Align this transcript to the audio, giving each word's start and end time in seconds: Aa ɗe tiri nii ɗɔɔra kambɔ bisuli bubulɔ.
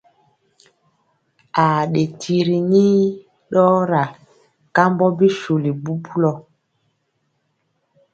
Aa 1.65 1.81
ɗe 1.91 2.01
tiri 2.19 2.57
nii 2.71 2.99
ɗɔɔra 3.51 4.01
kambɔ 4.75 5.05
bisuli 5.17 5.71
bubulɔ. 5.83 6.31